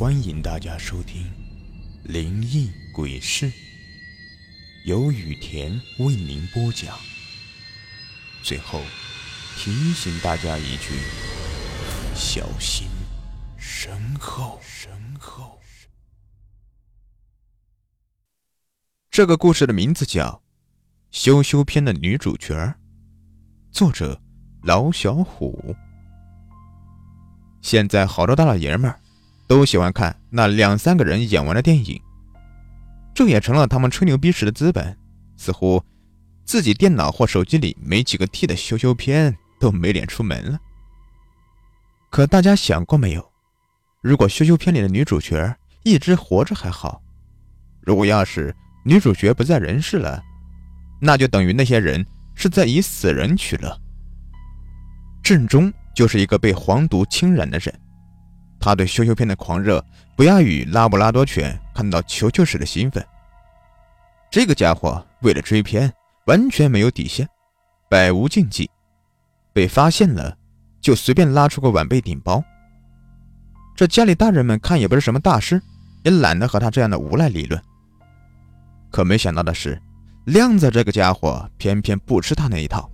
[0.00, 1.24] 欢迎大家收听
[2.10, 3.50] 《灵异鬼事》，
[4.86, 6.98] 由雨田为您播讲。
[8.42, 8.80] 最后
[9.58, 10.94] 提醒大家一句：
[12.14, 12.88] 小心
[13.58, 14.58] 身后。
[14.62, 15.60] 身后。
[19.10, 20.30] 这个故事的名字叫
[21.10, 22.74] 《羞羞篇》的女主角，
[23.70, 24.18] 作者
[24.62, 25.76] 老小虎。
[27.60, 28.98] 现在好多大老爷们儿。
[29.50, 32.00] 都喜欢看那两三个人演完的电影，
[33.12, 34.96] 这也成了他们吹牛逼时的资本。
[35.36, 35.82] 似乎
[36.44, 40.60] 自己电脑或手机里没几个 T 的羞羞片都没脸出门了。
[42.10, 43.32] 可大家想过没有？
[44.00, 47.02] 如果羞羞片里的女主角一直活着还好，
[47.80, 48.54] 如果要是
[48.84, 50.22] 女主角不在人世了，
[51.00, 53.76] 那就等于那些人是在以死人取乐。
[55.24, 57.80] 郑中就是一个被黄毒侵染的人。
[58.60, 63.04] 他对羞羞片的狂热不亚于拉布拉多犬看到球球时的兴奋。
[64.30, 65.92] 这个家伙为了追片，
[66.26, 67.26] 完全没有底线，
[67.88, 68.70] 百无禁忌。
[69.52, 70.36] 被发现了，
[70.80, 72.40] 就随便拉出个晚辈顶包。
[73.74, 75.60] 这家里大人们看也不是什么大事，
[76.04, 77.60] 也懒得和他这样的无赖理论。
[78.90, 79.80] 可没想到的是，
[80.26, 82.88] 亮子这个家伙偏偏不吃他那一套，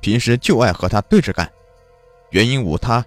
[0.00, 1.50] 平时就爱和他对着干，
[2.30, 3.04] 原因无他。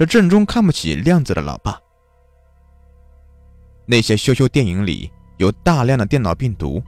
[0.00, 1.78] 这正中看不起亮子的老爸。
[3.84, 6.82] 那些羞羞电影里有大量的电脑病毒，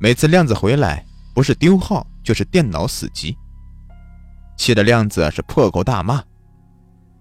[0.00, 3.38] 每次亮子回来，不是丢号就是电脑死机，
[4.56, 6.20] 气得亮子是破口大骂。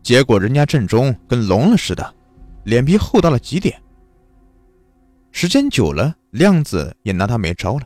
[0.01, 2.15] 结果人家正中跟聋了似的，
[2.63, 3.79] 脸皮厚到了极点。
[5.31, 7.83] 时间久了，亮子也拿他没招了。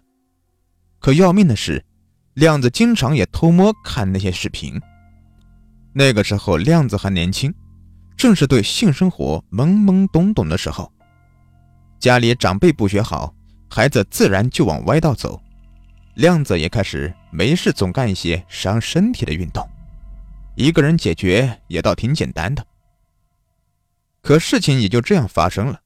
[1.01, 1.83] 可要命的是，
[2.35, 4.81] 亮子经常也偷摸看那些视频。
[5.97, 7.55] 那个时候，亮子还年轻，
[8.17, 10.91] 正是对性生活懵懵懂懂的时候。
[11.99, 13.33] 家里长辈不学好，
[13.69, 15.41] 孩子自然就往歪道走。
[16.15, 19.65] 亮子也开始没事总干一些伤身体的运动，
[20.55, 22.65] 一个人解决也倒挺简单的。
[24.21, 25.79] 可事情也就这样发生了。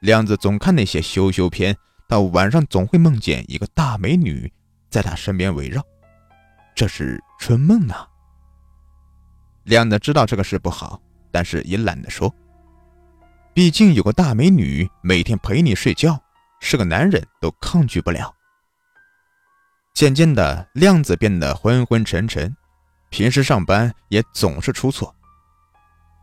[0.00, 1.76] 亮子总看那些羞羞片，
[2.08, 4.50] 到晚上总会梦见一个大美女
[4.88, 5.82] 在他身边围绕，
[6.74, 7.94] 这是春梦呢。
[9.64, 12.32] 亮子知道这个事不好，但是也懒得说。
[13.54, 16.20] 毕竟有个大美女每天陪你睡觉，
[16.60, 18.34] 是个男人都抗拒不了。
[19.94, 22.54] 渐渐的，亮子变得昏昏沉沉，
[23.10, 25.14] 平时上班也总是出错。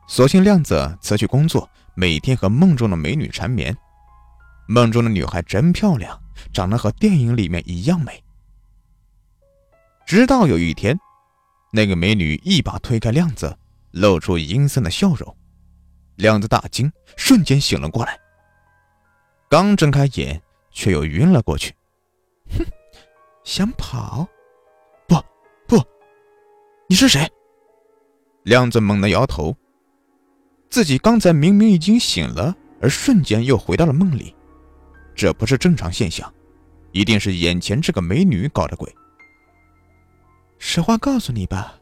[0.08, 3.76] 索性亮子辞去工作，每天和梦中的美女缠绵。
[4.68, 6.22] 梦中的女孩真漂亮，
[6.54, 8.24] 长得和电影里面一样美。
[10.06, 11.00] 直到有一天。
[11.72, 13.58] 那个美女一把推开亮子，
[13.92, 15.36] 露出阴森的笑容。
[16.18, 18.20] 亮子大惊，瞬间醒了过来。
[19.50, 21.74] 刚睁开眼，却又晕了过去。
[22.50, 22.66] 哼，
[23.44, 24.28] 想跑？
[25.08, 25.16] 不，
[25.68, 25.82] 不，
[26.88, 27.26] 你是谁？
[28.44, 29.56] 亮子猛地摇头，
[30.70, 34.36] 自己刚才明明已经醒了，而瞬间又回到了梦里，
[35.16, 36.32] 这不是正常现象，
[36.92, 38.94] 一定是眼前这个美女搞的鬼。
[40.64, 41.74] 实话告诉你吧，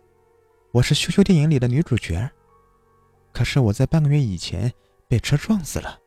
[0.72, 2.32] 我是羞羞电影里的女主角，
[3.34, 4.74] 可是我在半个月以前
[5.06, 6.00] 被车撞死了，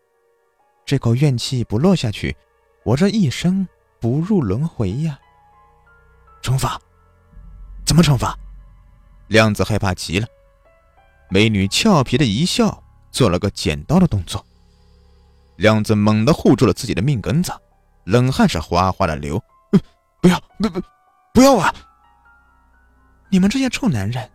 [0.86, 2.34] 这口怨气不落下去，
[2.82, 3.68] 我这一生
[4.00, 5.20] 不入轮回呀。
[6.42, 6.80] 惩罚？
[7.84, 8.34] 怎么惩罚？
[9.28, 10.26] 亮子害怕极了。
[11.28, 14.44] 美女俏皮的一笑，做了个剪刀的动作。
[15.56, 17.52] 亮子猛地护住了自己的命根子，
[18.04, 19.40] 冷汗是哗哗的流。
[20.22, 20.82] 不要，不不，
[21.34, 21.72] 不要啊！
[23.32, 24.30] 你们这些臭男人，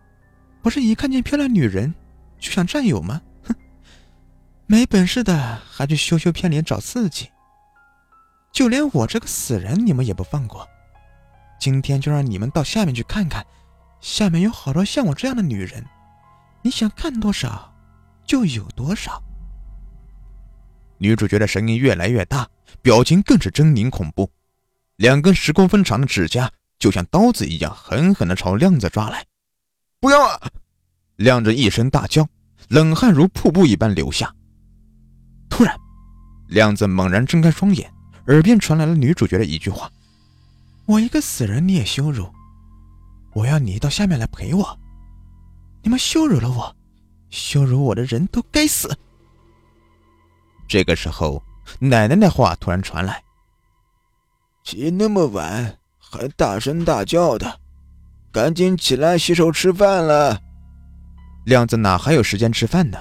[0.64, 1.94] 不是一看见漂亮女人
[2.40, 3.22] 就想占有吗？
[3.44, 3.54] 哼，
[4.66, 7.30] 没本事的还去羞羞片脸找刺激。
[8.52, 10.68] 就连我这个死人你们也不放过。
[11.60, 13.46] 今天就让你们到下面去看看，
[14.02, 15.86] 下面有好多像我这样的女人，
[16.64, 17.72] 你想看多少
[18.26, 19.22] 就有多少。
[20.98, 22.50] 女主角的声音越来越大，
[22.82, 24.32] 表情更是狰狞恐怖，
[24.96, 26.52] 两根十公分长的指甲。
[26.80, 29.26] 就像刀子一样，狠狠地朝亮子抓来！
[30.00, 30.40] 不要啊！
[31.16, 32.28] 亮子一声大叫，
[32.70, 34.32] 冷汗如瀑布一般流下。
[35.50, 35.76] 突然，
[36.48, 37.92] 亮子猛然睁开双眼，
[38.28, 39.92] 耳边传来了女主角的一句话
[40.86, 42.32] ：“我一个死人你也羞辱，
[43.34, 44.80] 我要你到下面来陪我。
[45.82, 46.76] 你们羞辱了我，
[47.32, 48.96] 羞辱我的人都该死。”
[50.70, 51.42] 这个时候，
[51.80, 53.24] 奶奶的话突然传来
[54.64, 55.80] ：“起那么晚。”
[56.10, 57.60] 还大声大叫的，
[58.32, 60.40] 赶紧起来洗手吃饭了。
[61.46, 62.98] 亮子哪还有时间吃饭呢？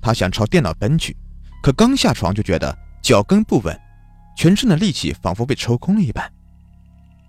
[0.00, 1.16] 他想朝电脑奔去，
[1.62, 3.78] 可刚下床就觉得脚跟不稳，
[4.36, 6.30] 全身的力气仿佛被抽空了一般。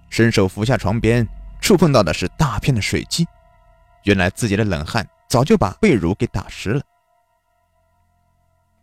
[0.09, 1.27] 伸手扶下床边，
[1.61, 3.25] 触碰到的是大片的水迹，
[4.03, 6.81] 原来自己的冷汗早就把被褥给打湿了。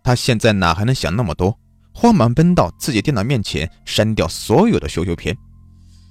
[0.02, 1.58] 他现在哪还能想那么多？
[1.92, 5.36] 慌忙奔到自己电脑面前，删掉所有的羞羞片，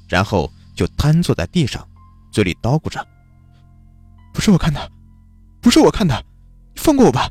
[0.07, 1.87] 然后就瘫坐在地上，
[2.31, 3.05] 嘴里叨咕着
[4.33, 4.91] ：“不是我看的，
[5.61, 6.23] 不是我看的，
[6.75, 7.29] 放过我吧，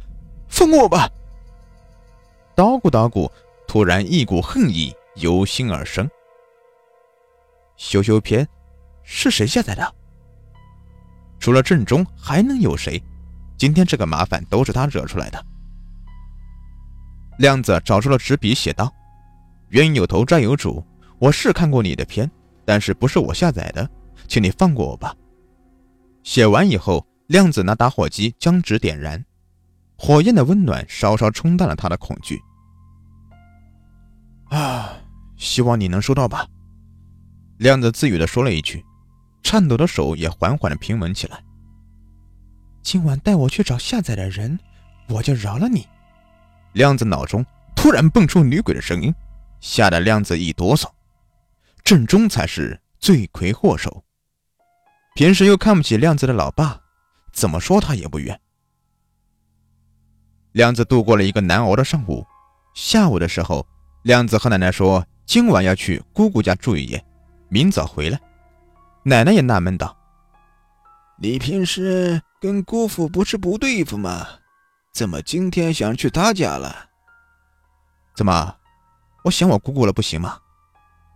[0.49, 1.09] 放过我吧！”
[2.57, 3.31] 叨咕叨咕，
[3.67, 6.09] 突然一股恨意由心而生。
[7.77, 8.47] 羞羞片
[9.03, 9.95] 是谁下载的？
[11.41, 13.03] 除了正中，还能有谁？
[13.57, 15.45] 今天这个麻烦都是他惹出来的。
[17.39, 18.93] 亮子找出了纸笔，写道
[19.71, 20.85] ：“冤有头，债有主。
[21.19, 22.31] 我是看过你的片，
[22.65, 23.89] 但是不是我下载的，
[24.27, 25.15] 请你放过我吧。”
[26.23, 29.23] 写完以后，亮子拿打火机将纸点燃，
[29.97, 32.41] 火焰的温暖稍稍冲淡了他的恐惧。
[34.49, 34.97] 啊，
[35.37, 36.47] 希望你能收到吧。
[37.59, 38.85] 亮子自语的说了一句，
[39.43, 41.43] 颤抖的手也缓缓的平稳起来。
[42.83, 44.59] 今晚带我去找下载的人，
[45.09, 45.87] 我就饶了你。
[46.73, 47.45] 亮子脑中
[47.77, 49.15] 突然蹦出女鬼的声音，
[49.61, 50.87] 吓得亮子一哆嗦。
[51.85, 54.03] 正中才是罪魁祸首，
[55.15, 56.81] 平时又看不起亮子的老爸，
[57.31, 58.41] 怎么说他也不冤。
[60.53, 62.27] 亮子度过了一个难熬的上午。
[62.75, 63.67] 下午的时候，
[64.03, 67.05] 亮子和奶奶说今晚要去姑姑家住一夜，
[67.51, 68.19] 明早回来。
[69.03, 69.95] 奶奶也纳闷道
[71.21, 74.27] ：“你平时跟姑父不是不对付吗？”
[74.95, 76.89] 怎么今天想去他家了？
[78.17, 78.57] 怎么，
[79.25, 80.39] 我想我姑姑了不行吗？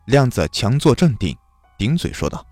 [0.08, 1.36] 亮子强作镇定，
[1.76, 2.42] 顶嘴说道：“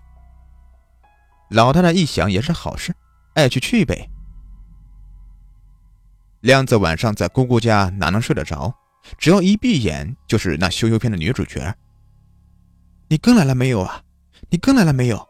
[1.49, 2.95] 老太太一想也是好事，
[3.33, 4.07] 爱去去呗。”
[6.41, 8.71] 亮子晚上在姑姑家哪能睡得着？
[9.17, 11.75] 只要一闭眼就是那羞羞片的女主角。
[13.07, 14.03] 你跟来了没有啊？
[14.51, 15.27] 你跟来了没有？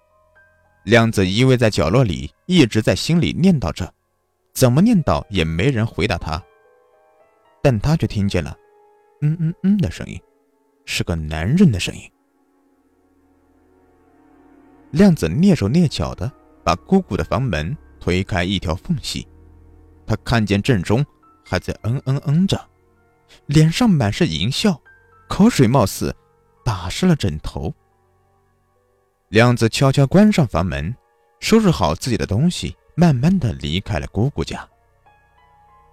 [0.84, 3.94] 亮子依偎在角落里，一直在心里念叨着。
[4.54, 6.44] 怎么念叨也没人回答他，
[7.64, 8.54] 但他却听见了
[9.24, 10.22] “嗯嗯嗯”的声音，
[10.86, 12.02] 是个男人的声音。
[14.92, 16.32] 亮子蹑手蹑脚的
[16.64, 19.28] 把姑姑的房门推开一条缝隙，
[20.06, 21.06] 他看见郑中
[21.46, 22.60] 还在嗯嗯嗯着，
[23.48, 24.80] 脸上满是淫笑，
[25.28, 26.16] 口水貌似
[26.64, 27.74] 打湿了枕头。
[29.30, 30.96] 亮子悄悄关上房门，
[31.40, 32.76] 收拾好自己的东西。
[33.00, 34.68] 慢慢的离开了姑姑家。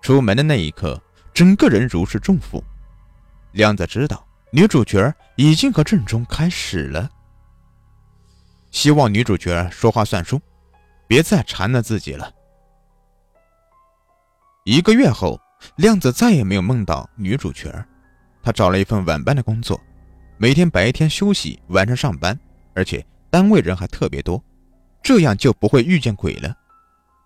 [0.01, 0.99] 出门的那一刻，
[1.35, 2.65] 整个人如释重负。
[3.53, 7.11] 亮子知道女主角已经和郑中开始了，
[8.75, 10.43] 希望女主角说话算数，
[11.07, 12.29] 别再缠着自己了。
[14.65, 15.41] 一个月后，
[15.77, 17.73] 亮子再也没有梦到女主角。
[18.43, 19.81] 他找了一份晚班的工作，
[20.39, 22.39] 每天白天休息，晚上上班，
[22.75, 24.43] 而且单位人还特别多，
[25.01, 26.53] 这样就不会遇见鬼了。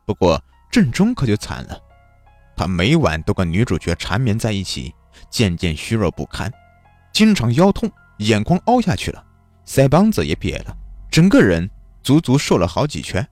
[0.05, 0.41] 不过
[0.71, 1.81] 郑中可就惨了，
[2.59, 4.95] 他每晚都跟女主角缠绵在一起，
[5.31, 6.53] 渐渐虚弱不堪，
[7.11, 9.25] 经常腰痛，眼眶凹下去了，
[9.67, 10.77] 腮帮子也瘪了，
[11.11, 11.69] 整个人
[12.03, 13.27] 足足瘦了好几圈。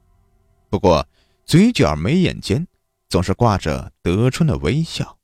[0.69, 1.07] 不过
[1.45, 2.67] 嘴角眉眼间
[3.09, 5.17] 总是挂着得春的微笑。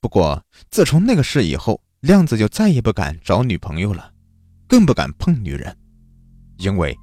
[0.00, 4.12] 不过自从那个事以后，亮子就再也不敢找女朋友了，
[4.68, 5.76] 更不敢碰女人，
[6.58, 6.96] 因为。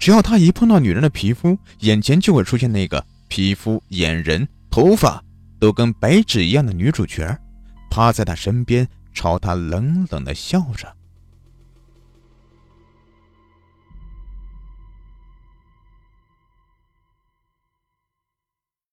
[0.00, 5.20] 只要他一碰到女人的皮肤，眼前就会出现那个皮肤、眼仁、头发
[5.58, 7.36] 都跟白纸一样的女主角，
[7.90, 10.96] 趴在他身边，朝他冷冷的笑着。